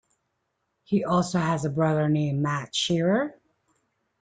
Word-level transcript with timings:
He 0.83 1.03
also 1.03 1.37
has 1.37 1.63
a 1.63 1.69
brother 1.69 2.09
named 2.09 2.41
Matt 2.41 2.73
Shearer. 2.73 3.39